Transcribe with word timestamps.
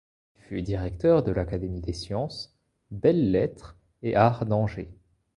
Il 0.37 0.41
fut 0.41 0.61
directeur 0.63 1.21
de 1.21 1.31
l’Académie 1.31 1.79
des 1.79 1.93
sciences, 1.93 2.57
belles-lettres 2.89 3.77
et 4.01 4.15
arts 4.15 4.47
d'Angers. 4.47 4.89